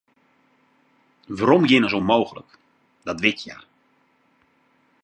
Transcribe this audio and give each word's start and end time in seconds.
Weromgean 1.37 1.87
is 1.87 1.93
ûnmooglik, 1.99 2.49
dat 3.05 3.21
wit 3.23 3.39
hja. 3.43 3.57